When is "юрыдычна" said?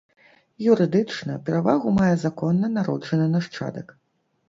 0.71-1.37